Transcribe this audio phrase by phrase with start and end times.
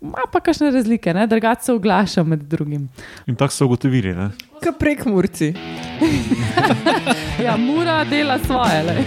[0.00, 2.88] ima pa kakšne razlike, drugače se oglaša med drugim.
[3.26, 4.14] In tako so ugotovili.
[4.14, 4.30] Ne?
[4.64, 5.54] Kot prek Murci.
[7.44, 8.82] Ja, mora dela svoje.
[8.82, 9.04] Le.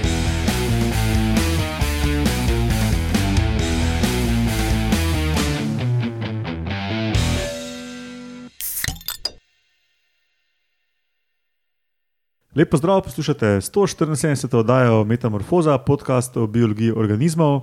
[12.55, 14.57] Lepo zdrav, poslušate 174.
[14.57, 17.61] oddajo Metamorfoza, podcast o biologiji organizmov,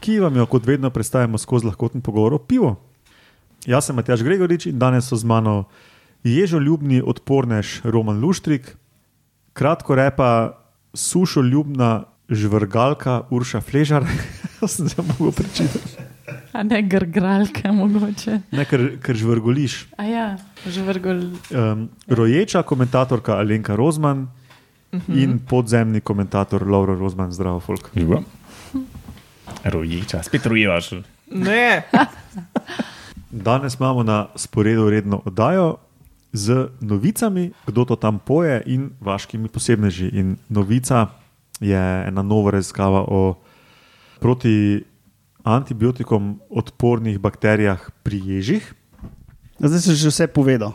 [0.00, 2.76] ki vam jo kot vedno predstavljamo skozi lahkoten pogovor o pivu.
[3.66, 5.64] Jaz sem Matjaš Gregorič in danes so z mano
[6.24, 8.76] ježoljubni odpornež Roman Luštrik,
[9.52, 10.58] kratko repa
[10.94, 14.06] sušoljubna žvrgalka Urša Fležar.
[14.66, 16.08] Sem se mogel prečitati.
[16.52, 18.40] A ne grgralke, mogoče.
[18.52, 19.86] Ne, ker, ker žvrgoliš.
[19.96, 20.26] A ja,
[20.66, 21.22] že vrgol.
[21.52, 24.28] Um, roječa komentatorka Alenka Rozman
[24.92, 25.22] uh -huh.
[25.22, 27.90] in podzemni komentator Laura Rozman, zdravo, folk.
[27.96, 28.24] Živo.
[29.70, 30.90] Roječa, spet rojevaš.
[31.30, 31.82] Ne,
[33.30, 35.76] Danes imamo na sporedu redno oddajo
[36.32, 40.08] z novicami, kdo to tam poje in vaškimi posebneži.
[40.12, 41.06] In novica
[41.60, 43.34] je ena nova raziskava o
[44.20, 44.84] proti
[45.44, 48.74] antibiotikom odpornih bakterijah pri ježih.
[49.58, 50.72] Zdaj si že vse povedal.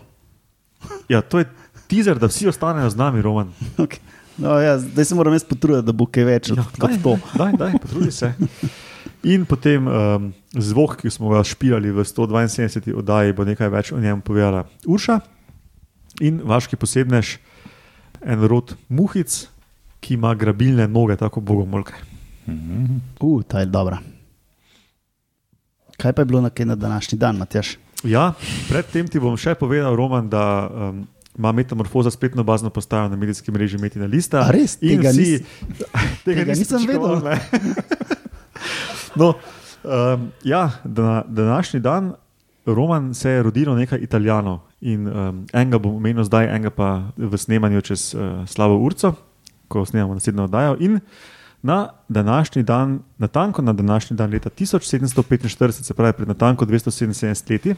[1.10, 1.50] Ja, to je
[1.88, 3.54] teaser, da vsi ostanejo z nami, Roman.
[3.84, 4.00] Okay.
[4.38, 7.18] No, ja, zdaj se moram jaz potruditi, da bo kaj več ja, kot to.
[7.38, 8.34] Daj, daj, potrudi se.
[9.30, 12.96] In potem um, zvok, ki smo ga špirali v 172.
[13.00, 15.20] oddaji, bo nekaj več o njem povedala Urša.
[16.26, 17.38] In vaški posebnež,
[18.22, 19.46] en rod muhic,
[20.04, 21.96] ki ima grabilne noge, tako bogomolke.
[22.50, 24.02] Uh, ta je dobra.
[25.98, 27.78] Kaj pa je bilo na, na današnji dan, Matjaš?
[28.04, 28.34] Ja,
[28.68, 31.06] predtem ti bom še povedal, Roman, da um,
[31.38, 34.40] ima metamorfoza spletno bazno postajo na medijskem mreži Metina Lista.
[34.40, 34.78] A res?
[34.82, 35.42] In Tega vsi, nis-
[36.26, 37.24] tega tega nisem vedel.
[37.24, 37.40] ne.
[39.20, 39.34] no,
[39.84, 42.14] um, ja, dana, današnji dan,
[42.66, 47.38] Roman se je rodilo nekaj Italijanov in um, enega bom omenil zdaj, enega pa v
[47.38, 49.14] snemanju čez uh, slabo urco,
[49.68, 50.78] ko snemamo naslednjo oddajo.
[50.80, 51.00] In
[51.62, 57.76] na današnji dan, natanko na današnji dan leta 1745, se pravi pred natanko 277 leti,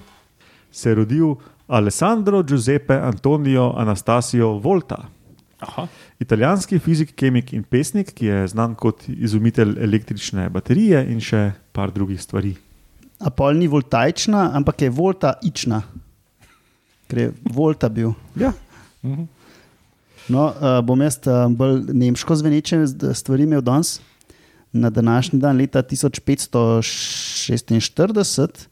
[0.72, 1.36] se je rodil
[1.68, 5.06] Alessandro Giuseppe Antonio Anastasio Volta.
[5.60, 5.88] Aha.
[6.20, 11.92] Italijanski fizik, kemik in pesnik, ki je znan kot izumitelj električne baterije in še par
[11.92, 12.56] drugih stvari.
[13.20, 15.82] A pol ni voltaična, ampak je voltaična.
[17.10, 18.12] Ker je volta bil.
[18.36, 18.52] Ja.
[20.28, 20.54] No, uh,
[20.86, 24.00] bom jaz uh, bolj nemško zveneče z- stvari imel danes.
[24.76, 28.68] Na današnji dan, leta 1546,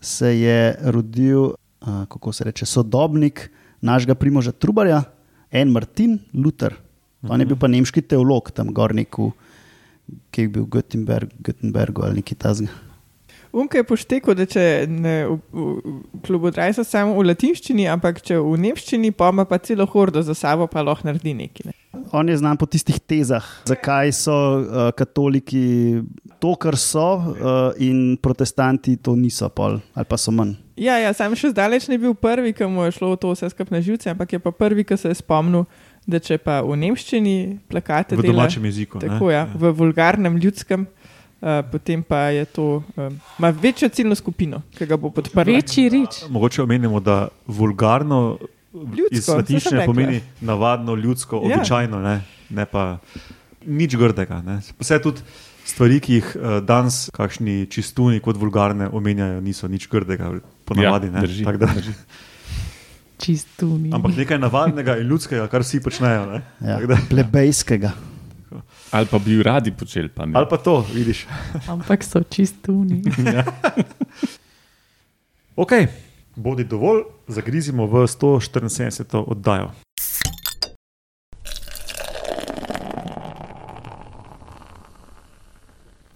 [0.00, 1.50] se je rodil,
[1.80, 3.50] uh, kako se reče, sodobnik
[3.80, 5.02] našega primoža Trubarja,
[5.50, 6.74] en Martin Luther.
[7.28, 9.32] On je bil pa nemški teolog, tam gorniku,
[10.30, 12.87] ki je bil v Göteborg, Göteborgu ali nekaj tasga.
[13.52, 18.20] Unka je poštekel, da če ne v- v- v klubu Drajsa samo v latinščini, ampak
[18.20, 21.66] če v nemščini, pa ima pa celo hordo za sabo, pa lahko naredi nekaj.
[21.66, 21.72] Ne.
[22.12, 26.02] On je znan po tistih tezah, zakaj so uh, katoliki
[26.38, 27.34] to, kar so, uh,
[27.78, 30.54] in protestanti to niso, pol, ali pa so manj.
[30.76, 33.72] Ja, ja, sam še zdaleč ne bil prvi, ki mu je šlo to vse skupaj
[33.72, 35.64] na živce, ampak je pa prvi, ki se je spomnil,
[36.06, 37.34] da če pa v nemščini
[37.66, 38.98] plakate V dela, domačem jeziku.
[38.98, 39.08] ne.
[39.08, 40.86] tako, ja, v vulgarnem ljudskem.
[41.38, 42.64] Uh, potem pa je to,
[42.96, 45.54] um, ima večjo ciljno skupino, ki ga bo podprla.
[45.54, 46.22] Večji rič.
[46.28, 48.38] Mogoče omenimo, da vulgarno
[48.74, 51.56] Ljudsko, iz latinščine pomeni navadno, ljudsko, Ja.
[51.56, 52.16] običajno, ne,
[52.50, 52.98] ne pa
[53.62, 54.42] nič grdega.
[54.42, 54.58] Ne.
[54.78, 55.22] Vse tudi
[55.64, 60.32] stvari, ki jih uh, danes kakšni čistuni kot vulgarne omenjajo, niso nič grdega,
[60.64, 61.06] ponavadi.
[61.06, 61.20] Ja, ne.
[61.20, 61.94] drži, Tako da- drži.
[63.18, 63.90] Čistuni.
[63.92, 66.26] Ampak nekaj navadnega in ljudskega, kar vsi počnejo.
[66.26, 66.42] ne.
[66.60, 66.78] Ja,
[67.10, 67.90] plebejskega.
[68.90, 70.32] Ali pa bi jo radi počeli, pa ne.
[70.38, 71.26] Ali pa to, vidiš.
[71.68, 73.02] Ampak so čistuni.
[75.58, 75.72] Ok,
[76.36, 79.24] bodi dovolj, zagrizimo v 174.
[79.26, 79.72] oddajo.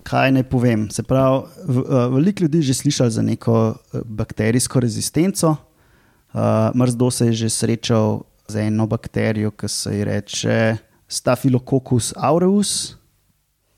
[0.02, 0.86] Kaj naj povem?
[0.90, 5.56] Se pravi, uh, veliko ljudi je že slišalo za neko eh, bakterijsko rezistenco.
[6.32, 6.40] Uh,
[6.76, 10.76] Mrzdo se je že srečal z eno bakterijo, ki se ji reče
[11.12, 12.96] Staphylococcus aureus.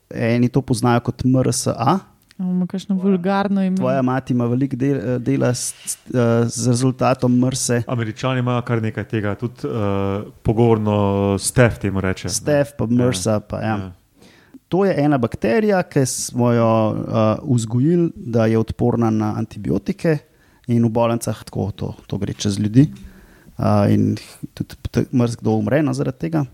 [0.09, 1.99] Eni to poznajo kot MRSA.
[2.39, 3.77] Imamo kakšno vulgarno ime.
[3.77, 7.81] Tvoja mati ima veliko del, eh, dela s, s, eh, z rezultatom MRSE.
[7.87, 12.29] Američani imajo kar nekaj tega, tudi uh, pogovorno stef temu reče.
[12.29, 13.39] Stef, pa MRSA.
[13.39, 13.77] Pa, ja.
[14.67, 20.17] To je ena bakterija, ki smo jo uh, vzgojili, da je odporna na antibiotike,
[20.67, 22.89] in v bolnicah tako to, to gre čez ljudi.
[23.57, 24.17] Uh, in
[24.53, 26.45] tudi mrzkdo umre no, zaradi tega.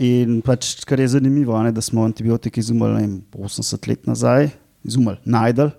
[0.00, 4.50] In pač, kar je zanimivo, a ne, da smo antibiotike izumili vem, 80 let nazaj,
[4.84, 5.72] izumili, najdel.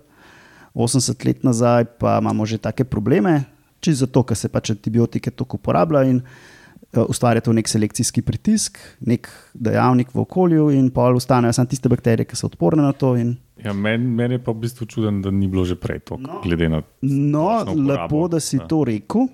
[0.74, 3.44] 80 let nazaj pa imamo že take probleme,
[3.80, 8.78] čisto zato, ker se pač antibiotike toliko uporabljajo in eh, ustvarja to nek selekcijski pritisk,
[9.06, 13.16] nek dejavnik v okolju, in pol ostanejo samo tiste bakterije, ki so odporne na to.
[13.18, 16.18] In, Ja, Meni men je pa v bistvu čuden, da ni bilo že prej to,
[16.18, 16.40] no.
[16.42, 18.66] glede na no, Splošno uporabo, lepo, da si ja.
[18.66, 19.28] to rekel.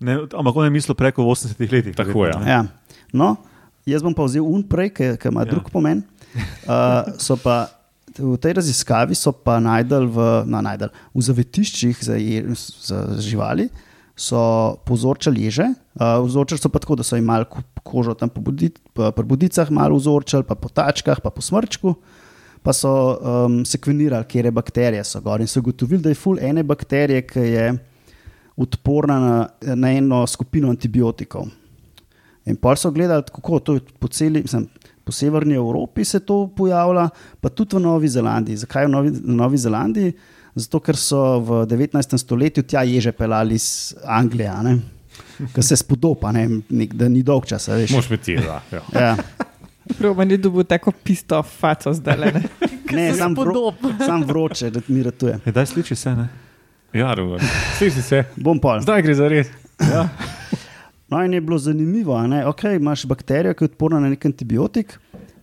[0.00, 1.94] Ne, ampak on je mislil preko 80 letih.
[1.96, 2.34] Tako je.
[2.42, 2.50] ne.
[2.50, 2.60] Ja.
[3.12, 3.36] No,
[3.90, 5.50] jaz bom pa vzel un prej, ki ima Ja.
[5.52, 6.04] drug pomen.
[6.64, 7.66] Uh, so pa
[8.18, 12.16] v tej raziskavi so pa najdel v, no, najdel, v zavetiščih za,
[12.86, 13.68] za živali.
[14.20, 14.38] So
[14.84, 15.64] povzročali ježe,
[15.96, 19.22] uh, vzorčali so pa tako, da so imeli ko- kožo tam po, budi, po, po
[19.24, 21.94] budicah, malo vzorčali, pa po tačkah, pa po smrčku.
[22.62, 26.36] Pa so um, sekvenirali, kje je bakterije so gor in so ugotovili, da je full
[26.38, 27.66] ene bakterije, ki je
[28.60, 31.48] odporna na, na eno skupino antibiotikov.
[32.50, 34.66] In pa so gledali, kako to je po celi, mislim,
[35.04, 37.08] po severni Evropi se to pojavlja,
[37.40, 38.56] pa tudi v Novi Zelandiji.
[38.64, 40.12] Zakaj v Novi, v Novi Zelandiji?
[40.54, 42.18] Zato, ker so v 19.
[42.18, 44.50] stoletju tja ježe pelali iz Anglije,
[45.54, 46.48] ker se spodopa, ne?
[46.68, 47.68] Nek, da ni dolg čas.
[47.90, 48.58] Moš biti tega.
[48.72, 48.82] Ja.
[48.94, 49.14] Ja.
[49.98, 52.18] Prav, ni dobil tako pisto faco zdaj.
[52.18, 52.42] Le, ne.
[52.90, 53.70] Ne, se sam, vro,
[54.06, 55.36] sam vroče, da mi ratuje.
[55.46, 56.10] E, daj sliči se.
[56.10, 56.26] Ne?
[56.92, 57.38] Ja, Roman.
[57.78, 58.24] Sliši se.
[58.36, 58.80] Bom pol.
[58.82, 59.52] Zdaj gre za res.
[59.78, 60.08] Ja.
[61.10, 64.94] No, in je bilo zanimivo, da okay, imaš bakterijo, ki je odporna na nek antibiotik.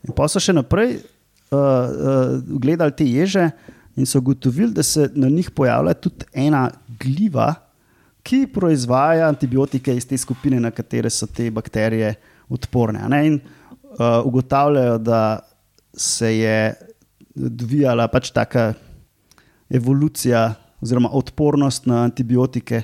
[0.07, 3.49] In pa so še naprej uh, uh, gledali te ježe
[3.97, 6.69] in so ugotovili, da se na njih pojavlja tudi ena
[6.99, 7.49] gliva,
[8.23, 12.13] ki proizvaja antibiotike iz te skupine, na katere so te bakterije
[12.49, 13.03] odporne.
[13.27, 15.21] In uh, ugotavljajo, da
[15.93, 16.59] se je
[17.35, 18.71] odvijala pač taka
[19.69, 22.81] evolucija oziroma odpornost na antibiotike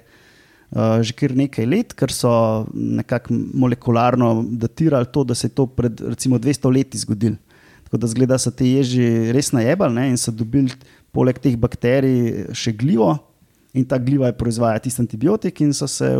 [0.73, 6.01] že kar nekaj let, ker so nekako molekularno datirali to, da se je to pred
[6.01, 7.37] recimo 200 leti zgodilo.
[7.83, 10.73] Tako da zgleda, da so te ježi res najebali in so dobili
[11.13, 13.13] poleg teh bakterij še glivo.
[13.73, 16.11] In ta gliva je proizvaja tisti antibiotik, in so se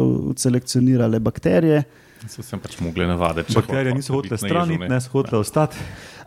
[0.42, 1.84] selekcionirale bakterije.
[2.28, 3.54] So se pač mogli navaditi.
[3.56, 5.78] Bakterije niso hotele ježu, ne so hotele ostati.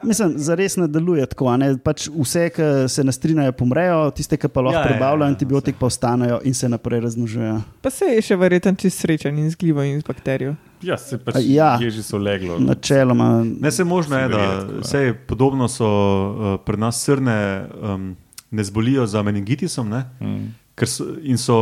[0.02, 1.48] Mislim, za res ne deluje tako.
[1.48, 1.70] a Ne?
[1.78, 5.26] Pač vse, ki se nastrinajo, pomrejo, tiste, ki pa lahko Ja, ja, ja, prebavljajo ja,
[5.26, 7.60] ja, antibiotik, pa ostanejo in se naprej razmnožujejo.
[7.82, 10.54] Pa se je še verjeten čist srečen in z glivo in z bakterijo.
[10.82, 11.78] Ja, se pač Ja.
[11.81, 12.58] ježi so leglo.
[12.60, 14.81] Načeloma, Ne, se možno je, da verjetno, ja.
[14.81, 17.38] vse podobno so uh, pri nas srne,
[17.82, 18.16] um,
[18.50, 20.04] ne zbolijo za meningitisom, ne?
[20.20, 20.52] Mm.
[20.76, 21.56] Ker so, in so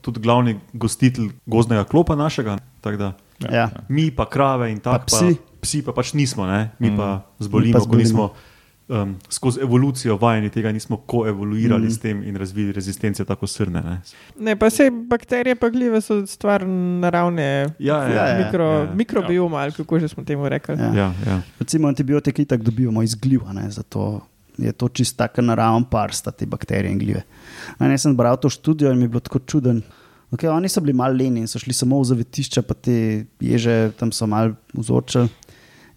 [0.00, 2.58] tudi glavni gostitelj gozdnega klopa našega.
[2.80, 3.70] tako da Ja.
[3.88, 5.34] Mi pa krave in tako, Pa psi.
[5.34, 6.70] Pa, psi pa pač nismo, ne?
[6.78, 6.96] mi Mm.
[6.96, 7.08] pa
[7.38, 8.00] zbolimo, Mi pa ko zbolimo.
[8.00, 8.30] nismo
[8.90, 11.90] um, skozi evolucijo vajeni tega, nismo koevoluirali Mm.
[11.90, 13.80] s tem in razvili rezistence tako srne.
[13.80, 14.00] Ne?
[14.36, 16.66] Ne, pa se bakterije pa glive so stvar
[17.00, 17.66] naravne.
[17.78, 18.38] Ja, ja, Ja, ja.
[18.40, 18.94] Mikro, ja.
[18.94, 20.74] mikrobioma, ali kako že smo temu rekli.
[20.74, 20.92] Ja.
[20.94, 21.40] Ja, ja.
[21.58, 23.70] recimo antibiotike itak dobivamo iz gliva, ne?
[23.70, 24.20] zato
[24.58, 27.22] je to čist tako naraven par, sta te bakterije in glive.
[27.80, 29.82] In jaz sem bral to študijo in mi je bilo tako čuden.
[30.30, 33.90] Okay, oni so bili malo leni in so šli samo v zavetišča, pa te ježe
[33.98, 35.26] tam so malo vzorčili.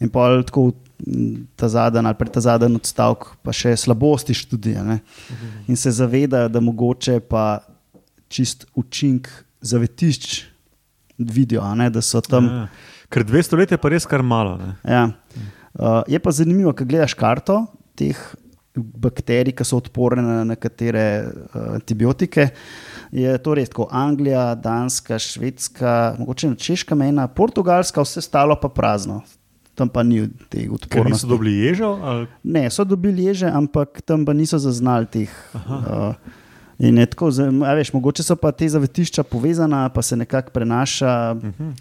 [0.01, 0.71] In pa tako
[1.55, 4.83] ta zadnji ali ta zadnji odstavek, pa še slabosti študije.
[4.83, 4.99] Ne?
[5.67, 7.61] In se zavedajo, da mogoče pa
[8.33, 9.29] čist učink
[9.61, 10.41] zavetišč
[11.17, 12.49] vidijo, ne, da so tam.
[12.49, 12.67] Ja.
[13.13, 14.57] Ker 200 let je pa res kar malo.
[14.57, 14.71] Ne?
[14.89, 15.03] Ja.
[15.73, 17.65] Uh, je pa zanimivo, ko gledaš karto
[17.97, 18.17] teh
[18.73, 22.49] bakterij, ki so odporne na nekatere uh, antibiotike.
[23.13, 23.87] Je to res tako?
[23.91, 29.21] Anglija, Danska, Švedska, mogoče Češka mena, Portugalska, vse stalo pa prazno.
[29.77, 31.13] Tam pa ni teh Ker odpornosti.
[31.13, 31.97] niso dobili ježo.
[32.01, 32.27] Ali...
[32.43, 35.29] Ne, so dobili ježe, ampak tam pa niso zaznali teh.
[35.53, 36.13] Uh,
[36.77, 37.29] in je tako,
[37.65, 41.35] a veš, mogoče so pa te zavetišča povezana, pa se nekako prenaša.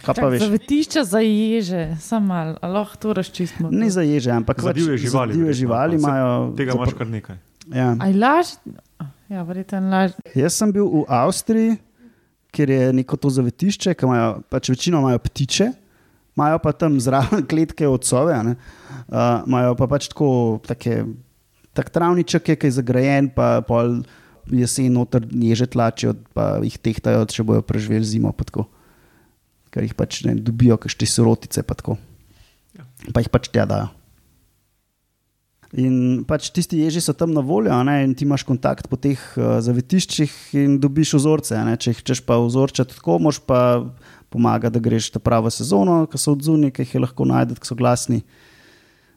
[0.05, 0.45] Kaj pa Čak, veš?
[0.47, 3.73] zavetišča za ježe, samo lahko to razčistimo.
[3.73, 5.33] Ne za ježe, ampak Za divje pač živali.
[5.33, 6.53] Za divje živali imajo.
[6.57, 7.41] Tega imaš kar nekaj.
[7.73, 7.93] Ja.
[8.01, 8.57] Aj laž,
[9.29, 9.45] ja,
[9.81, 10.17] laž.
[10.37, 11.77] Jaz sem bil v Avstriji,
[12.53, 15.71] kjer je neko to zavetišče, ki imajo pač večino imajo ptiče,
[16.37, 18.57] imajo pa tam zraven kletke od sove, a ne.
[19.09, 21.05] uh, imajo pa pač tako, take,
[21.73, 24.03] tak travniček, je, ki je zagrajen, pa pol
[24.51, 28.33] jesen noter ježe tlačijo, pa jih tehtajo, če bojo preživeli zimo.
[28.33, 28.67] pa tako.
[29.73, 31.63] Ker jih pač ne dobijo, kakšne sirotice.
[31.63, 31.97] Pa, tako.
[33.15, 33.89] pa jih pač tja dajo.
[35.73, 39.17] In pač tisti ježi so tam na voljo, ne, in ti imaš kontakt po teh
[39.41, 41.57] uh, zavetiščih in dobiš vzorce.
[41.65, 41.79] ne.
[41.81, 43.81] Če jih češ pa vzorčati tako, moš pa
[44.29, 47.71] pomagati, da greš ta pravo sezono, ki so odzuni, ki jih je lahko najdete, ki
[47.71, 48.21] so glasni.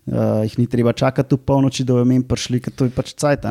[0.08, 3.12] Uh, jih ni treba čakati v polnoči, da bodo jim prišli, ker to je pač
[3.20, 3.50] cajt.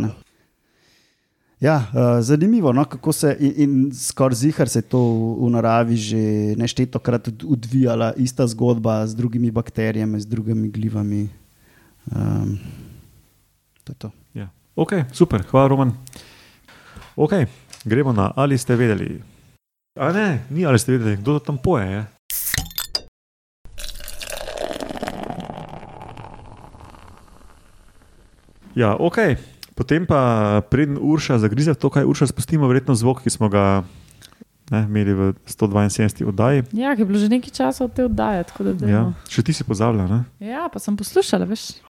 [1.61, 5.28] Ja, uh, zanimivo je, no, kako se in, in skoraj zihar se je to v,
[5.44, 6.23] v naravi že
[6.56, 11.28] neštetokrat od- odvijala, ista zgodba z drugimi bakterijami, z drugimi glivami.
[12.08, 12.56] Um,
[13.85, 14.11] to to.
[14.35, 14.49] Ja.
[14.76, 15.93] Ok, super, hvala, Roman.
[17.17, 17.33] Ok,
[17.85, 19.23] gremo na ali ste vedeli.
[20.00, 21.87] A ne, ni ali ste vedeli, kdo to tam poje.
[21.87, 22.05] Je?
[28.75, 29.19] Ja, ok.
[29.75, 33.85] Potem pa, preden Urša zagrize to, kaj Urša spustimo, verjetno zvok, ki smo ga
[34.71, 36.64] ne, imeli v 172 oddaji.
[36.73, 38.45] Ja, ki je bilo že nekaj časa od te oddaje.
[38.49, 39.03] tako Da Ja.
[39.29, 40.21] Še ti si pozabila, ne?
[40.41, 41.85] ja, pa sem poslušala, veš.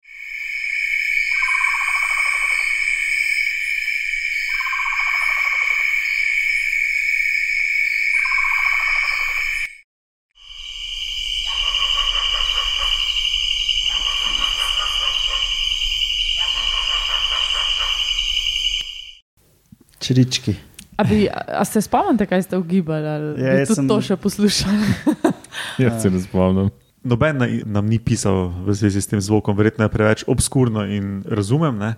[20.13, 20.55] Črički.
[20.95, 23.07] A, bi, a, se spomnite, kaj ste ugibali?
[23.07, 24.87] Ali Ja, bi jaz tudi sem- to še poslušali?
[25.83, 26.69] Jaz se ne spomnim.
[27.03, 31.25] Noben na- nam ni pisal v zvezi s tem zvokom, verjetno je preveč obskurno in
[31.27, 31.75] razumem.
[31.75, 31.95] ne.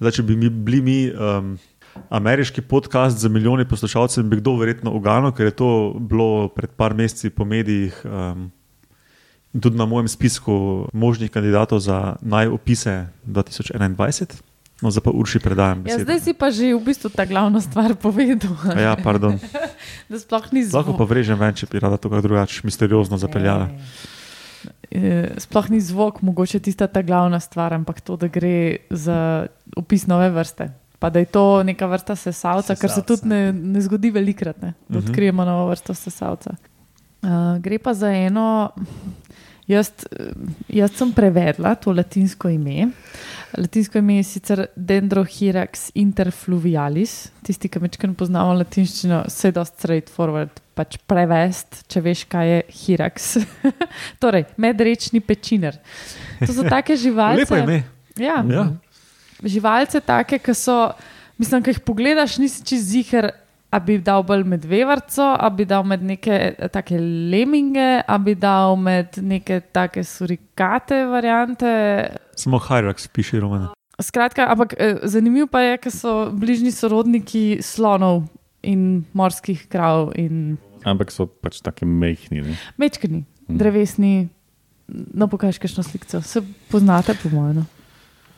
[0.00, 1.58] Zdaj, če bi mi bili mi um,
[2.10, 5.68] ameriški podcast za milijoni poslušalcev, bi kdo verjetno uganil, ker je to
[6.00, 8.50] bilo pred par meseci po medijih um,
[9.50, 10.52] in tudi na mojem spisku
[10.90, 14.47] možnih kandidatov za najopise 2021.
[14.78, 15.78] No, zdaj pa urši predajam.
[15.80, 16.04] Ja, besedo.
[16.04, 18.54] zdaj si pa že v bistvu ta glavna stvar povedal.
[18.74, 19.38] Ja, pardon.
[20.08, 23.68] Da sploh ni Lahko pa vrežem ven, če bi rada to kaj drugače misteriozno zapeljala.
[24.90, 28.54] Eh, Sploh ni zvok, mogoče tista ta glavna stvar, ampak to, da gre
[28.88, 30.70] za opis nove vrste.
[30.98, 33.06] Pa da je to neka vrsta sesalca, kar se Sesalca.
[33.06, 35.04] tudi ne, ne zgodi velikrat, ne, da Mhm.
[35.04, 36.56] odkrijemo novo vrsto sesalca.
[37.20, 38.70] Uh, gre pa za eno,
[39.66, 39.90] jaz,
[40.68, 42.88] jaz sem prevedla to latinsko ime.
[43.56, 47.30] Latinsko ime je sicer Dendrohirax interfluvialis.
[47.46, 52.58] Tisti, ki večkrat poznamo latinščino, se je dosti straightforward pač prevest, če veš, kaj je
[52.82, 53.30] hirax.
[54.22, 55.78] torej, medrečni pečiner.
[56.44, 57.40] To so take živalce.
[57.46, 57.78] Lepo je ime.
[58.20, 58.66] Ja, Ja.
[59.42, 60.92] živalce, take, ki so,
[61.38, 63.30] mislim, ki jih pogledaš, nisi čez ziger.
[63.70, 68.16] A bi dal bolj med vevrco, a bi dal med neke eh, take leminge, a
[68.18, 71.68] bi dal med neke take surikate variante.
[72.36, 73.68] Samo Hyrax piše romane.
[74.00, 78.22] Skratka, ampak eh, zanimivo pa je, ker so bližnji sorodniki slonov
[78.62, 80.56] in morskih krav in
[80.86, 82.40] Ampak so pač tako mečkani,
[83.48, 83.58] Mhm.
[83.58, 84.28] drevesni.
[84.88, 86.20] No, pokaži kakšno sliko.
[86.22, 87.66] Se poznate, po mojem.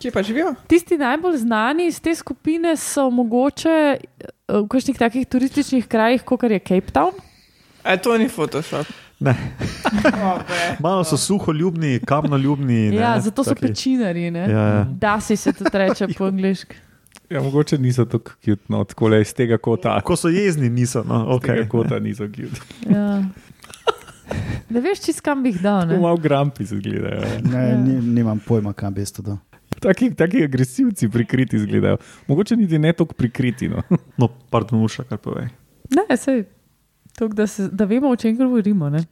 [0.01, 0.55] Kje pa živijo?
[0.67, 3.99] Tisti najbolj znani iz te skupine so mogoče eh,
[4.51, 7.13] v kakšnih takih turističnih krajih, kot je Cape Town.
[7.85, 8.87] A to ni Photoshop.
[9.21, 9.35] Ne.
[10.07, 10.41] Oh.
[10.81, 12.91] Malo so suholjubni, kamnoljubni.
[12.91, 14.31] ne, Ja, zato so taki- pečinari.
[14.31, 14.41] Ne?
[14.41, 14.85] Ja, ja.
[14.91, 16.77] Da si se tudi reče po angliški.
[17.31, 20.01] Ja, mogoče niso tako cute, no, tako le iz tega kota.
[20.01, 21.05] Ko so jezni, niso.
[21.05, 21.47] No, Okay.
[21.55, 22.61] Tega kota niso cute.
[22.89, 23.23] Ja.
[24.71, 25.81] Ne veš, čist kam bi jih dal.
[25.81, 25.99] Tako Ne?
[25.99, 27.21] malo grampi se gledajo.
[27.45, 27.77] Ne, Ja.
[27.77, 29.37] ni, nimam pojma, kam bi jaz to dal.
[29.81, 31.97] Taki, taki agresivci prikriti izgledajo.
[32.29, 33.69] Mogoče niti ne tako prikriti.
[33.69, 33.83] No.
[34.21, 35.49] no pardon, uša, kar povej.
[35.91, 36.45] Ne, sej,
[37.19, 38.91] tok, da, se, da vemo, o čem govorimo.
[38.91, 39.05] Ne?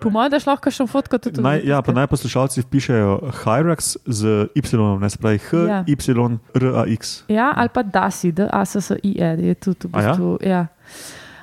[0.00, 1.42] Po mojem, daš lahko še fotko tudi.
[1.42, 5.78] Naj, ja, pa naj poslušalci pišejo Hyrax z Y, ne se pravi H, Ja.
[5.86, 7.22] Y, R, A, X.
[7.28, 10.12] Ja, ali pa DASI, D, A, S, S, I, E, je tudi v ja?
[10.12, 10.36] bistvu.
[10.42, 10.48] Ja?
[10.50, 10.66] Ja.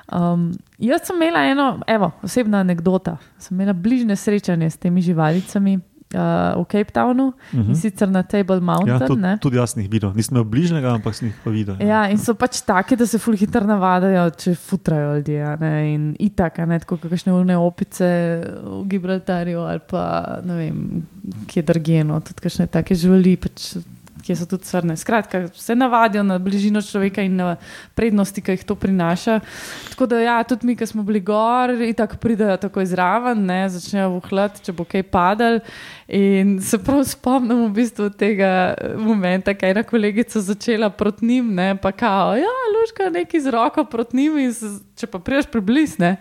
[0.05, 3.17] Um, jaz sem imela eno, evo, osebna anekdota.
[3.41, 5.79] Sem imela bližnje srečanje s temi živalicami
[6.13, 6.19] uh,
[6.55, 7.53] v Cape Townu uh -huh.
[7.53, 7.73] in Mhm.
[7.75, 9.07] sicer na Table Ja, Mountain.
[9.07, 9.37] tudi, ne.
[9.41, 10.13] tudi jaz jih videl.
[10.15, 11.75] Nisem imel bližnjega, ampak sem jih pa videl.
[11.79, 15.57] Ja, in so pač taki, da se ful hitro navadajo, če futrajo ljudje.
[15.59, 15.93] Ne?
[15.93, 18.05] In itak, ne tako kakšne urne opice
[18.63, 21.03] v Gibraltarju ali pa ne vem,
[21.47, 23.37] kje drgeno, tudi kakšne take živali.
[23.37, 23.77] Pač,
[24.25, 24.95] Kje so tudi srne.
[24.97, 27.55] Skratka, se navadijo na bližino človeka in na
[27.93, 29.39] prednosti, ki jih to prinaša.
[29.91, 34.15] Tako da, ja, tudi mi, ki smo bili gor, tako pridejo tako zraven, ne, začnejo
[34.15, 35.59] vuhljati, če bo kaj padel.
[36.07, 41.25] In se prav spomnim v bistvu tega eh, momenta, kaj je ena kolegica začela proti
[41.25, 44.53] njim, ne, pa kao, ja, luška neki z roko proti njim in
[44.97, 46.15] če pa priješ približne.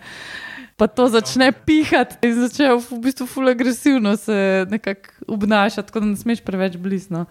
[0.77, 6.05] Pa to začne pihati in začne v bistvu ful agresivno se nekako obnašati, tako da
[6.05, 7.23] ne smeš preveč blizu.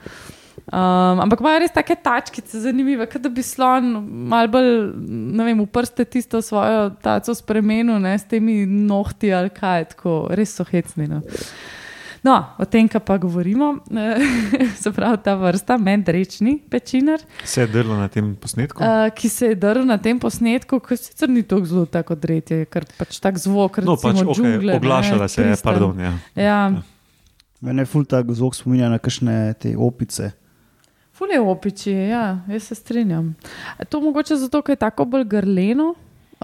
[0.65, 3.91] Um, ampak imajo res take tačkice, zanimive, kot da bi slon
[4.31, 4.71] malo bolj,
[5.37, 10.25] ne vem, v prste tisto svojo taco spremenil, ne, s temi nohti ali kaj, tako
[10.33, 11.11] res so hecni.
[11.11, 11.21] No.
[12.25, 13.83] No, o tem, kar pa govorimo,
[14.81, 18.81] se pravi ta vrsta, medrečni pečinar, Se je drlo na tem posnetku.
[18.81, 22.65] uh, ki se je drl na tem posnetku, ki sicer ni tako zelo tako dretje,
[22.73, 26.01] ker pač tak zvok, no, pač recimo, okay, džungle, ne, oglašala se je, pardon.
[26.01, 26.15] Ja.
[26.41, 26.59] Ja,
[27.65, 30.33] Mene je ful tak zvok spominja na kakšne te opice.
[31.15, 33.35] Fule opiči, ja, jaz se strinjam.
[33.89, 35.95] To mogoče zato, ker je tako bolj grleno.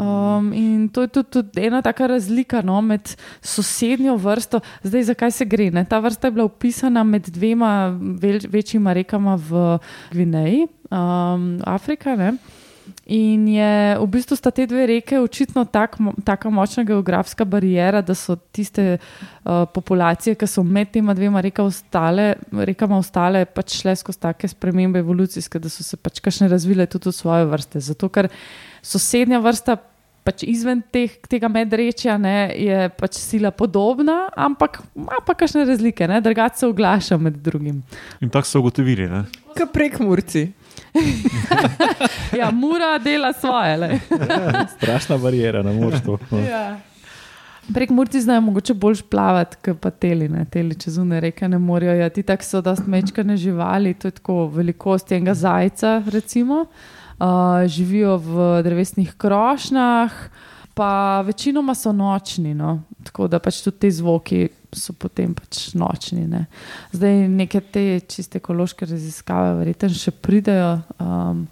[0.00, 3.10] Um, in to je tudi, tudi ena taka razlika no, med
[3.42, 4.60] sosednjo vrsto.
[4.82, 5.70] Zdaj, zakaj se gre?
[5.74, 5.84] Ne?
[5.84, 9.78] Ta vrsta je bila upisana med dvema vel, večjima rekama v
[10.12, 12.16] Gvineji, um, Afrika.
[12.16, 12.36] Ne?
[13.10, 18.14] In je v bistvu sta te dve reke očitno tak, taka močna geografska barijera, da
[18.14, 23.96] so tiste uh, populacije, ki so med tema dvema reka ostale, rekama ostale, pač šle
[23.96, 27.82] skozi take spremembe evolucijske, da so se pač kakšne razvile tudi v svoje vrste.
[27.90, 28.30] Zato, ker
[28.82, 29.80] sosednja vrsta.
[30.20, 36.04] Pač izven teh, tega medrečja ne, je pač sila podobna, ampak ima pa kakšne razlike,
[36.20, 37.78] drugače se oglaša med drugim.
[38.20, 39.08] In tako so ugotovili.
[39.08, 39.22] Ne?
[39.56, 40.44] Kot prek Murci.
[42.38, 43.76] Ja, mura dela svoje.
[43.76, 44.00] Le.
[44.76, 46.18] Strašna barijera na morju.
[46.50, 46.80] Ja.
[47.74, 50.44] Prek Murci znajo mogoče bolj plavati, kot pa teli, ne?
[50.50, 51.94] teli čez une reke ne morejo.
[51.94, 56.64] Ja, ti tako so dost mečkane živali, to je tako velikost enega zajca, recimo.
[57.20, 60.12] Uh, živijo v drevesnih krošnjah,
[60.74, 62.82] pa večinoma so nočni, no?
[63.04, 64.40] Tako da pač tudi ti zvoki
[64.76, 66.26] so potem pač nočni.
[66.30, 66.46] Ne?
[66.92, 70.80] Zdaj neke te čiste ekološke raziskave, verjetno še pridejo.
[71.02, 71.46] Um,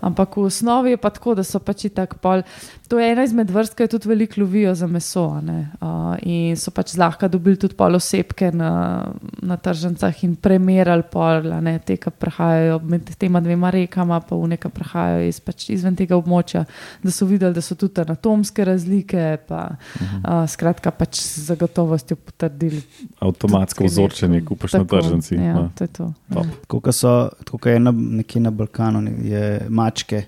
[0.00, 2.42] Ampak v osnovi je pa tako, da so pač tako pol.
[2.90, 5.28] To je ena izmed vrst, ki jo tudi veliko lovijo za meso.
[5.30, 5.70] a ne.
[5.80, 9.06] Uh, in so pač zlahka dobili tudi pol osebke na,
[9.42, 14.36] na tržnicah in premerali pol, a ne, te, ki prehajajo med tema dvema rekama, pa
[14.36, 16.64] v neka prehajajo iz, pač izven tega območja,
[17.02, 19.26] da so videli, da so tudi anatomske razlike.
[19.46, 19.62] Pa,
[20.00, 22.82] uh, skratka, pač z zagotovostjo potrdili.
[23.22, 25.34] Avtomatsko vzorčenje, kupaš na Tako, tržnici.
[25.36, 25.68] Ja, Ja.
[25.74, 26.12] to je to.
[26.34, 30.22] Tako kot so, tako kot je na, nekje na Balkanu, je mačke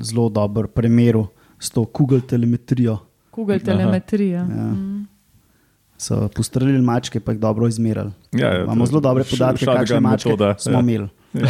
[0.00, 1.26] zelo dober primer
[1.58, 2.98] s to Google telemetrijo.
[3.32, 4.40] Google telemetrija.
[4.40, 4.46] Ja.
[4.46, 5.06] Mm.
[5.98, 8.10] So postrelili mačke, pa jih dobro izmerili.
[8.32, 10.80] Ja, ja, Imamo zelo dobre podatke, kakšne mačke metoda, smo ja.
[10.80, 11.08] imeli.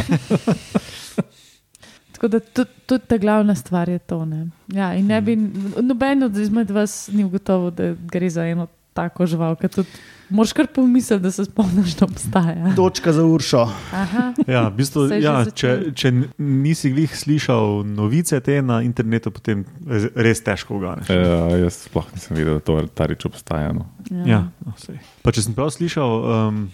[2.13, 4.25] Tako da tudi, tudi ta glavna stvar je to.
[4.25, 4.49] Ne?
[4.73, 5.37] Ja, in ne bi,
[5.83, 10.53] noben od izmed vas ni ugotovil, da gre za eno tako žival, ki tudi moraš
[10.57, 12.73] kar pomisliti, da se spomniš, da obstaja.
[12.77, 13.65] Točka za uršo.
[13.93, 14.33] Aha.
[14.47, 20.13] Ja, v bistvu, ja, če, če nisi glih slišal novice te na internetu, potem re-
[20.15, 21.11] res težko uganeš.
[21.11, 23.75] Ja, jaz sploh nisem vedel, da to ta reč obstaja.
[23.77, 23.91] No.
[24.25, 24.99] Ja, no, sej.
[25.23, 26.65] pa če sem prav slišal, um,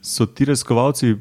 [0.00, 1.16] so ti raziskovalci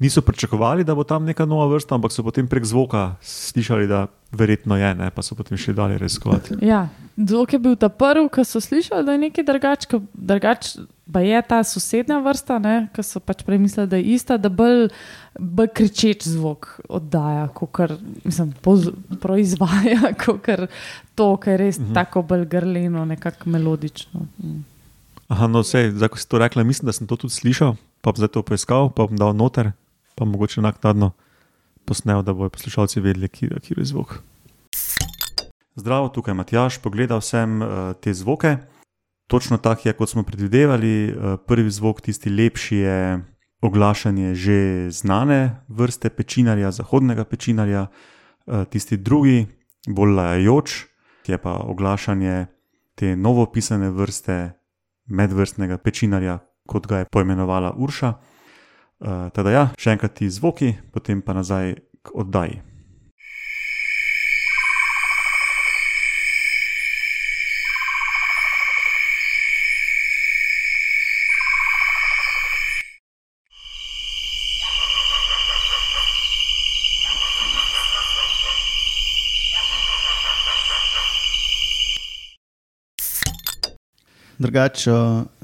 [0.00, 4.06] niso pričakovali, da bo tam neka nova vrsta, ampak so potem prek zvoka slišali, da
[4.32, 6.56] verjetno je, ne, pa so potem še dalje raziskovati.
[6.64, 6.86] Ja,
[7.28, 10.00] zvok je bil ta prvi, ki so slišali, da je nekaj drugače.
[10.14, 10.72] Drugač,
[11.12, 12.58] pa je ta sosednja vrsta,
[12.94, 14.88] ki so pač prej mislili, da je ista, da bolj,
[15.38, 20.48] bolj kričeč zvok oddaja, kot mislim, poz, proizvaja, kot
[21.14, 21.94] to, kar je res uh -huh.
[21.94, 24.26] tako bolj grleno, nekako melodično.
[24.38, 24.64] Mm.
[25.28, 28.12] Aha, no, vse, zdaj ko si to rekla, mislim, da sem to tudi slišal, pa
[28.16, 29.72] zdaj to poiskal, pa bom dal noter,
[30.14, 31.12] pa mogoče naknadno
[31.84, 34.22] posnel, da bodo poslušalci vedeli, kje je zvok.
[35.80, 37.68] Zdravo, tukaj je Matjaš, pogledal sem uh,
[38.00, 38.56] te zvoke.
[39.26, 40.92] Točno tak je, kot smo predvidevali.
[41.08, 42.98] Uh, prvi zvok, tisti lepši, je
[43.64, 49.46] oglašanje že znane vrste pečinarja, zahodnega pečinarja, uh, tisti drugi,
[49.88, 50.86] bolj lajajoč,
[51.26, 52.46] je pa oglašanje
[52.94, 54.52] te novopisane vrste
[55.08, 56.38] medvrstnega pečinarja,
[56.68, 58.12] kot ga je poimenovala Urša.
[59.32, 62.69] Teda ja, še enkrat ti zvoki, potem pa nazaj k oddaji.
[84.40, 84.92] Drugače,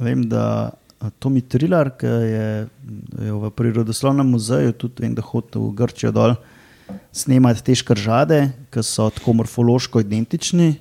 [0.00, 0.72] vem, da
[1.20, 2.46] Tomi Trilar, ki je,
[3.26, 6.36] je v Prirodoslovnem muzeju, tudi vem, da hodi v Grčijo dol
[7.12, 8.40] snemati te škržade,
[8.72, 10.76] ki so tako morfološko identični,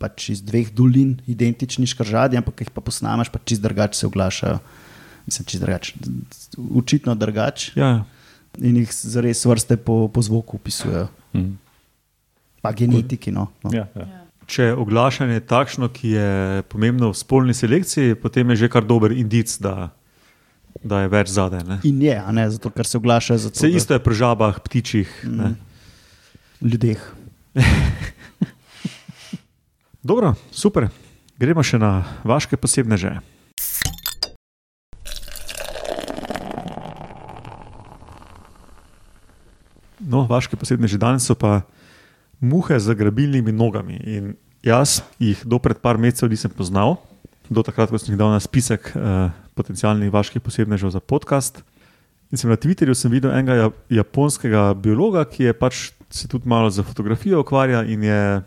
[0.00, 4.60] pač iz dveh dolin identični škržadi, ampak jih pa posnameš, pa čist drugače se oglašajo.
[5.26, 5.92] Mislim, čist drugače.
[6.56, 7.72] Učitno drugače.
[7.76, 8.04] Ja,
[8.58, 11.08] In jih zares vrste po, po zvoku opisujejo.
[11.34, 11.52] Mhm.
[12.62, 13.30] Pa genetiki.
[13.30, 13.70] No, no.
[13.74, 14.27] Ja, ja.
[14.48, 16.28] Če je oglašanje takšno, ki je
[16.72, 19.92] pomembno v spolni selekciji, potem je že kar dober indic, da,
[20.80, 21.62] da je več zadaj.
[21.68, 21.76] ne.
[21.84, 25.08] In je, ne zato, ker se oglašajo za Vse isto je pri žabah, ptičih.
[25.28, 25.54] ne.
[26.64, 26.98] ljudeh.
[30.08, 30.88] Dobro, super.
[31.38, 33.20] Gremo še na vaše posebne že.
[40.00, 41.66] No, vaše posebne že danes so pa
[42.40, 43.98] muhe z grabilnimi nogami.
[44.04, 46.98] In jaz jih do pred par mesecev nisem poznal,
[47.50, 51.62] do takrat, ko sem jih dal na spisek uh, potencijalnih vaših posebnežev za podcast.
[52.28, 56.48] In sem na Twitterju sem videl enega ja- japonskega biologa, ki je pač se tudi
[56.48, 58.42] malo za fotografijo ukvarja in je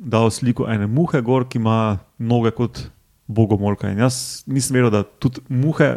[0.00, 2.88] dal sliko ene muhe, gor, ki ima noge kot
[3.26, 3.88] bogomolka.
[3.88, 5.96] In jaz nisem verjel, da tudi muhe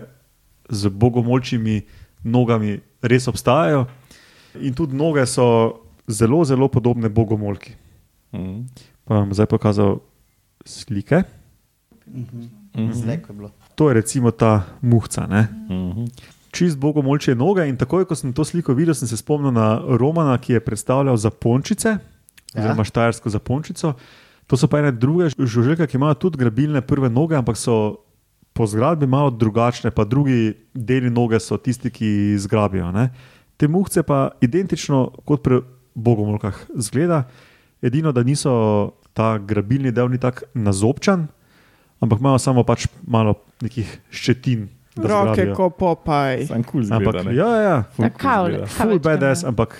[0.69, 1.81] z bogomolčimi
[2.23, 3.85] nogami res obstajajo.
[4.61, 7.75] In tudi noge so zelo, zelo podobne bogomolki.
[8.33, 8.61] Mhm.
[9.05, 9.99] Pa vam zdaj pokazal
[10.65, 11.23] slike.
[12.07, 12.91] Mhm.
[12.93, 13.51] Zdaj, ko je bilo.
[13.75, 15.27] To je recimo ta muhca.
[15.27, 15.47] Ne?
[15.69, 16.05] Mhm.
[16.51, 17.67] Čist bogomolčje noge.
[17.67, 21.17] In takoj, ko sem to sliko videl, sem se spomnil na Romana, ki je predstavljal
[21.17, 21.99] zapončice, ja.
[22.55, 23.93] oziroma štajersko zapončico.
[24.47, 28.05] To so pa ene druge žuželke, ki imajo tudi grabilne prve noge, ampak so
[28.55, 32.91] po zgradbi malo drugačne, pa drugi deli noge so tisti, ki zgrabijo.
[32.91, 33.09] Ne?
[33.57, 35.59] Te muhce pa identično kot pri
[35.95, 37.23] bogomolkah zgleda,
[37.81, 38.51] edino da niso
[39.15, 41.27] ta grabilni del ni tako nazobčan,
[42.03, 44.67] ampak imajo samo pač malo nekih ščetin.
[44.95, 45.55] Roke, zgrabijo.
[45.55, 46.45] ko popaj.
[46.47, 47.23] Sam kul cool Ampak, zgleda.
[47.29, 47.35] ne?
[47.35, 49.75] ja, ja, Ful Tako cool full badass, ampak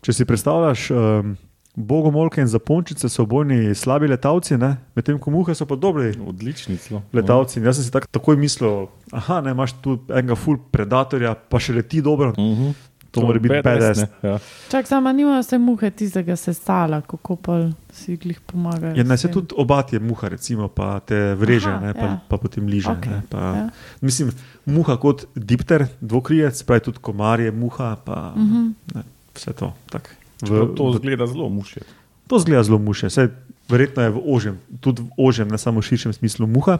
[0.00, 1.34] če si predstavljaš, um,
[1.76, 4.76] bogomolke in zapončice so obojni slabi letalci, ne?
[4.96, 7.02] medtem ko muhe so pa dobri Odlični celo.
[7.12, 7.60] letalci.
[7.60, 11.60] In jaz sem si tak, takoj mislil, aha, ne, imaš tu enega full predatorja, pa
[11.60, 12.32] še leti dobro.
[12.38, 12.72] Mhm.
[13.18, 14.00] To mora biti badass.
[14.00, 14.38] ne, Ja.
[14.68, 17.56] Čak, sama nimajo se muhe tistega sestala, kako pa
[17.90, 18.92] si jih pomagajo.
[18.92, 22.20] Ja, naj se tudi obat je muha, recimo, pa te vreže, Aha, ne, pa, ja.
[22.22, 22.90] pa potem liže.
[22.90, 23.68] Okej, ne, pa, ja.
[24.00, 24.30] Mislim,
[24.64, 28.62] muha kot dipter, dvokrijec, pravi tudi komarje, muha, pa Mhm.
[28.94, 29.02] ne,
[29.34, 29.74] vse to.
[29.86, 30.14] tak.
[30.38, 31.80] Čeprav To zgleda zelo muše.
[32.26, 33.28] To zgleda zelo muše, Saj,
[33.68, 36.78] verjetno je v ožjem, tudi v ožjem, ne samo v širšem smislu muha.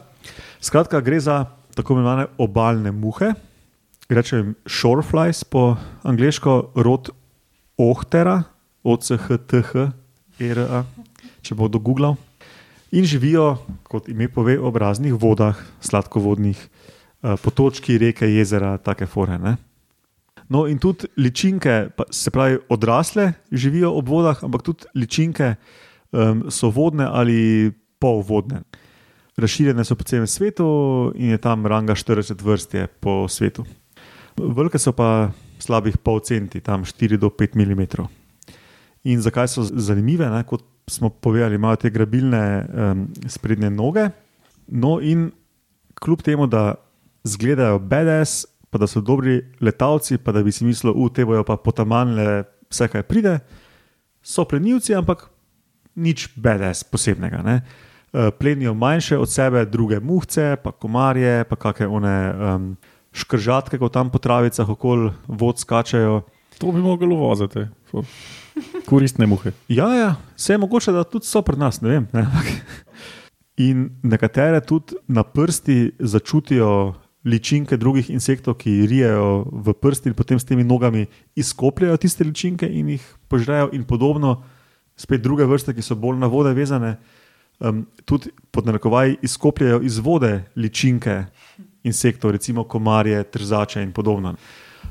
[0.60, 3.32] Skratka, gre za tako imenovane obalne muhe,
[4.08, 7.10] rečem shoreflies po angliško, rod
[7.78, 8.42] Ohtera,
[8.82, 9.92] OCHTH,
[10.40, 10.84] ERA,
[11.44, 12.16] če bodo googlal.
[12.96, 19.38] In živijo, kot ime pove, ob raznih vodah, sladkovodnih, eh, potočki, reke, jezera, take fore.
[19.38, 19.56] Ne?
[20.48, 25.54] No, in tudi ličinke, se pravi, odrasle živijo ob vodah, ampak tudi ličinke
[26.10, 28.62] um, so vodne ali polvodne.
[29.36, 30.66] Razširjene so po celem svetu
[31.14, 33.66] in je tam ranga 40 vrst po svetu.
[34.38, 37.82] Velike so pa slabih pol centi, tam 4 do 5 mm.
[39.04, 40.28] In zakaj so zanimive?
[40.30, 40.42] Ne?
[40.46, 44.08] Kot smo povedali, imajo te grabilne um, sprednje noge.
[44.68, 45.30] No, in
[46.00, 46.74] kljub temu, da
[47.24, 51.44] izgledajo BDS, pa da so dobri letalci, pa da bi si mislili, da te bojo
[51.44, 53.38] pa potamanile vse, kar pride,
[54.22, 55.28] so plenilci, ampak
[55.94, 57.42] nič BDS posebnega.
[57.42, 57.60] Ne?
[58.12, 62.76] Eh, Plenijo manjše od sebe, druge muhce, pa komarje, pa kakšne one um,
[63.12, 66.22] škržatke, ko tam po travicah okoli vod skačajo.
[66.58, 67.66] To bi moglo voziti.
[67.90, 68.04] Ful.
[68.86, 69.52] Koristne muhe.
[69.68, 72.08] Ja, ja, vse je mogoče, da tudi so pri nas, ne vem.
[72.12, 72.26] Ne?
[73.68, 76.94] In nekatere tudi na prsti začutijo
[77.24, 82.66] ličinke drugih insektov, ki rijejo v prsti in potem s temi nogami izkopljajo tiste ličinke
[82.66, 84.42] in jih požrejo, in podobno.
[84.98, 86.96] Spet druge vrste, ki so bolj na vode vezane,
[87.60, 91.24] um, tudi pod narekovaji izkopljajo iz vode ličinke
[91.84, 94.34] insektov, recimo komarje, trzače in podobno.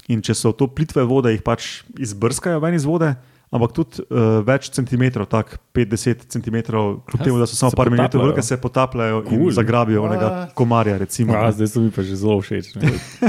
[0.08, 3.10] In če so to plitve vode, jih pač izbrskajo ven iz vode,
[3.52, 7.78] ampak tudi uh, več centimetrov, tako 50 centimetrov, kljub Ja, temu, da so samo se
[7.80, 8.28] par milimetrov potapljajo.
[8.28, 9.46] velike, se potapljajo cool.
[9.48, 10.54] In zagrabijo onega What?
[10.54, 10.98] komarja.
[10.98, 11.52] Recimo, A, ne.
[11.56, 12.74] zdaj so mi pa že zelo všeč.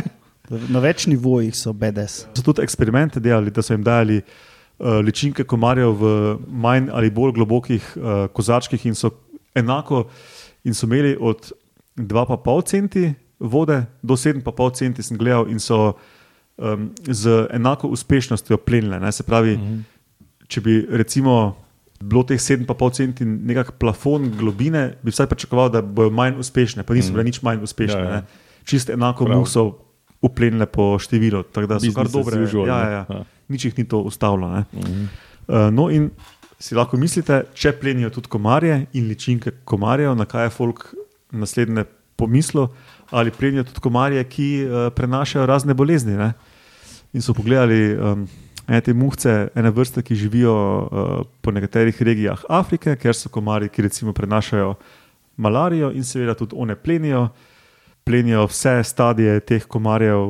[0.75, 2.27] Na več nivojih so BDS.
[2.35, 6.05] so tudi eksperimente delali, da so jim dali uh, ličinke komarjev v
[6.49, 9.11] manj ali bolj globokih uh, kozarčkih in so
[9.55, 10.07] enako,
[10.65, 11.53] in so imeli od
[11.97, 13.05] 2,5 centi
[13.41, 15.95] vode do 7,5 centi, sem gledal, in so
[16.57, 19.01] um, z enako uspešnostjo plenile.
[19.01, 19.13] Ne?
[19.13, 19.83] Se pravi, mm -hmm.
[20.49, 21.57] če bi recimo.
[22.01, 26.95] Bilo teh 7,5 centi nekak plafon globine, bi vsaj pričakoval, da bodo manj uspešne, pa
[26.95, 28.01] niso bile nič manj uspešne.
[28.01, 28.23] Ja, ja.
[28.65, 29.47] Čisto enako Prav.
[29.47, 29.73] so
[30.23, 32.43] uplenile po številu, tako da so kar Business as dobre.
[32.43, 33.07] usual, ja, ja, ja.
[33.09, 33.25] Ja.
[33.49, 34.49] Nič jih ni to ustavilo.
[34.49, 34.65] ne.
[34.73, 35.05] Mhm.
[35.49, 36.11] Uh, no, in
[36.59, 40.95] si lahko mislite, če plenijo tudi komarje in ličinke komarjev, na kaj je folk
[41.33, 41.85] naslednje
[42.19, 42.69] pomislo,
[43.11, 46.17] ali plenijo tudi komarje, ki uh, prenašajo razne bolezni.
[46.17, 46.33] Ne?
[47.13, 48.27] In so pogledali um,
[48.69, 53.69] ene te muhce, ene vrste, ki živijo uh, po nekaterih regijah Afrike, ker so komarji,
[53.73, 54.75] ki recimo prenašajo
[55.37, 57.29] malarijo in seveda tudi one plenijo.
[58.09, 60.21] Plenijo vse stadije teh komarjev,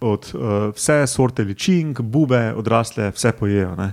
[0.00, 3.74] od uh, vse sorte ličink, bube, odrasle, vse pojejo.
[3.76, 3.92] Ne?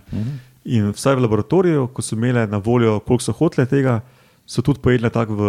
[0.65, 4.02] In vsaj v laboratoriju, ko so imeli na voljo, koliko so hotele tega,
[4.46, 5.48] so tudi pojedle tako v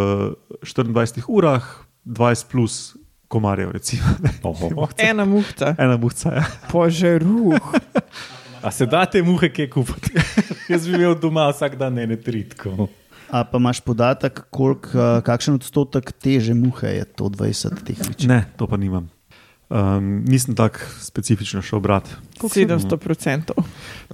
[0.63, 1.67] 24 urah,
[2.05, 2.97] 20 plus
[3.29, 4.03] komarjev, recimo.
[4.23, 4.31] ne.
[5.11, 6.35] Ena muhta, Ena muhca.
[6.35, 6.45] Ja.
[6.71, 7.73] požeruh.
[8.63, 10.13] A se da te muhe kje kupiti?
[10.73, 12.89] Jaz bi imel doma vsak dan ene tritko.
[13.35, 14.89] A pa imaš podatek, kolik,
[15.27, 18.31] kakšen odstotek teže muhe je to 20 teh ličin?
[18.31, 19.11] Ne, to pa nimam.
[19.69, 22.09] Um, nisem tako specifično šel brat.
[22.39, 23.65] 700 procentov.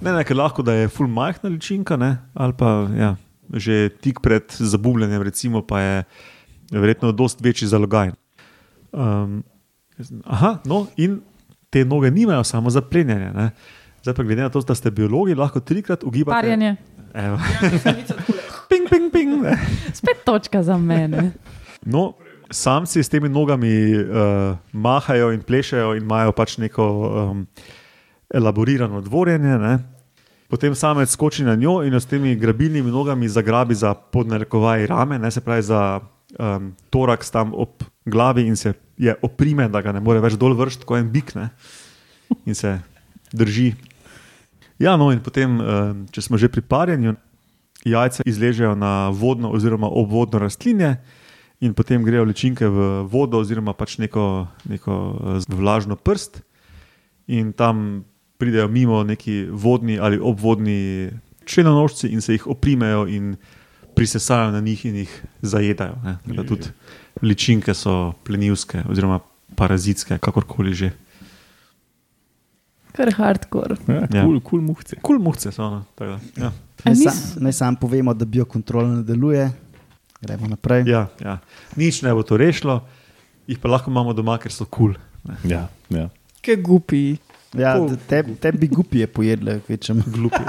[0.00, 3.14] Ne, ne, ker lahko da je full majhna ličinka, ne, ali pa ja,
[3.52, 5.96] že tik pred zabubljanjem, recimo, pa je
[6.70, 8.12] verjetno dosti večji zalogaj.
[8.92, 9.42] Um,
[10.24, 11.20] aha, no, in
[11.70, 13.32] te noge nimajo samo za plenjenje.
[13.34, 13.50] Ne.
[14.02, 16.36] Zdaj pa glede na to, da ste biologi, lahko trikrat ugibate.
[16.36, 16.76] Parjanje.
[17.14, 17.38] Evo.
[18.70, 19.42] ping, ping, ping.
[19.42, 19.58] ne.
[19.92, 21.32] Spet točka za mene.
[21.84, 22.12] No,
[22.50, 27.46] samci s temi nogami uh, mahajo in plešajo in imajo pač neko um,
[28.34, 29.58] elaborirano dvorjenje.
[29.58, 29.78] Ne?
[30.48, 35.18] Potem samec skoči na njo in jo s temi grabilnimi nogami zagrabi za podnarekovaj rame,
[35.18, 36.00] ne se pravi za
[36.38, 40.54] um, toraks tam ob glavi in se je oprime, da ga ne more več dol
[40.58, 41.48] vršiti, kot en bik ne?
[42.46, 42.78] in se
[43.32, 43.72] drži.
[44.80, 47.16] Ja, no, in potem, um, če smo že pri parjenju,
[47.84, 50.98] jajca izležejo na vodno oziroma obvodno rastlinje.
[51.60, 54.94] In potem grejo ličinke v vodo, oziroma pač neko, neko
[55.52, 56.40] vlažno prst,
[57.28, 58.04] in tam
[58.40, 61.10] pridejo mimo neki vodni ali obvodni
[61.44, 63.36] črnonožci in se jih oprimejo in
[64.00, 65.94] prisesajo na njih in jih zajedajo.
[66.04, 66.16] ne.
[66.22, 66.68] Tako da Tudi
[67.22, 69.20] ličinke so plenilske oziroma
[69.54, 70.90] parazitske, kakorkoli že.
[72.92, 73.76] Kar hardcore.
[73.86, 74.24] Ja, Ja.
[74.24, 74.96] kul, kul muhce.
[74.98, 75.62] Kul muhce so.
[75.70, 76.52] No, tako da, ja.
[76.84, 79.50] Naj, sam, naj sam povemo, da biokontrola ne deluje.
[80.20, 80.84] Gremo naprej.
[80.84, 81.38] Ja, ja.
[81.76, 82.80] Nič ne bo to rešilo,
[83.46, 84.96] jih pa lahko imamo doma, ker so kul.
[85.24, 85.36] Cool.
[85.44, 86.08] Ja, ja.
[86.40, 87.16] Kaj gupi.
[87.52, 87.74] Ja,
[88.08, 90.02] te, te bi gupije pojedle, kvečem.
[90.14, 90.44] Glupi.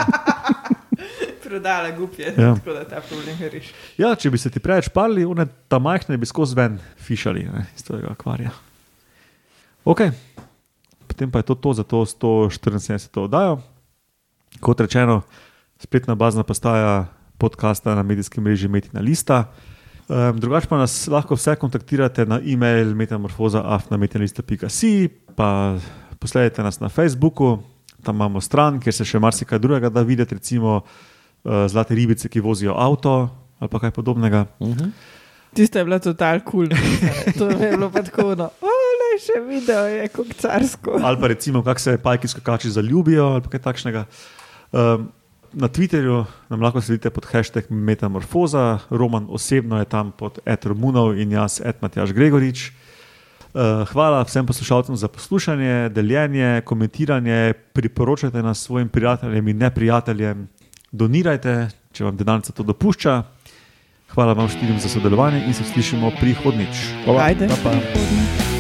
[1.51, 2.53] Prodala gupje, Ja.
[2.55, 3.73] tako da ta problem reši.
[3.99, 7.65] Ja, če bi se ti preveč parili, one ta majhne bi skozi ven fišali ne,
[7.75, 8.53] iz tega akvarija.
[9.83, 10.05] Ok,
[11.11, 13.59] potem pa je to, to za to 174 oddajo.
[14.63, 15.21] Kot rečeno,
[15.81, 19.43] spletna bazna postaja podcasta na medijskem mreži Metina Lista.
[20.07, 25.77] Um, drugače pa nas lahko vse kontaktirate na e-mail metamorfoza.afnametinalista.si, pa
[26.19, 27.59] posledajte nas na Facebooku,
[28.03, 30.81] tam imamo stran, kjer se še marsikaj drugega da videti, recimo
[31.43, 33.29] zlate ribice, ki vozijo avto
[33.61, 34.45] ali pa kaj podobnega.
[35.53, 36.69] Tiste je bilo total kul.
[36.69, 37.33] Cool.
[37.37, 40.97] to je bilo pa tako, no, le še video je kot carsko.
[40.97, 44.05] Ali pa recimo, kako se pajki skakači zaljubijo ali pa kaj takšnega.
[44.71, 45.09] Um,
[45.53, 51.19] na Twitterju nam lahko sledite pod hashtag Metamorfoza, Roman osebno je tam pod Ed Romunov
[51.19, 52.71] in jaz, Ed Matjaš Gregorič.
[53.51, 60.47] Uh, hvala vsem poslušalcem za poslušanje, deljenje, komentiranje, priporočajte nas svojim prijateljem in neprijateljem,
[60.91, 63.23] donirajte, če vam denarnica to dopušča.
[64.11, 66.87] Hvala vam štirim za sodelovanje in se slišimo prihodnič.
[67.07, 67.47] Ajde.
[67.47, 68.50] Pa, pa.